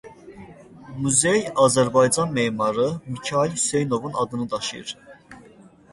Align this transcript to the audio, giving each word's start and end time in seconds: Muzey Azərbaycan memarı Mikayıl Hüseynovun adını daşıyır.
Muzey 0.99 1.43
Azərbaycan 1.63 2.33
memarı 2.33 3.01
Mikayıl 3.05 3.51
Hüseynovun 3.51 4.13
adını 4.15 4.51
daşıyır. 4.51 4.97